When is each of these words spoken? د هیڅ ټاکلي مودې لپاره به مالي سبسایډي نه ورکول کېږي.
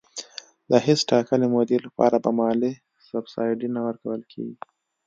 د 0.69 0.71
هیڅ 0.85 0.99
ټاکلي 1.11 1.47
مودې 1.53 1.77
لپاره 1.85 2.15
به 2.23 2.31
مالي 2.39 2.71
سبسایډي 3.09 3.67
نه 3.75 3.81
ورکول 3.87 4.21
کېږي. 4.31 4.57